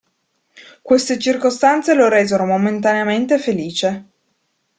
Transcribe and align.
Queste 0.81 1.19
circostanze 1.19 1.93
lo 1.93 2.09
resero 2.09 2.45
momentaneamente 2.47 3.37
felice. 3.37 4.05